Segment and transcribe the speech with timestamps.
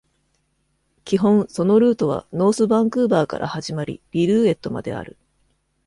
[1.05, 5.15] 基本、そのルートはノースヴァンクーヴァーから始まりリルーエットまである。